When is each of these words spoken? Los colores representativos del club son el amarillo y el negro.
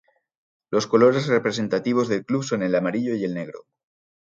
Los 0.71 0.87
colores 0.87 1.27
representativos 1.27 2.07
del 2.07 2.25
club 2.25 2.43
son 2.43 2.63
el 2.63 2.73
amarillo 2.73 3.13
y 3.15 3.23
el 3.23 3.35
negro. 3.35 3.67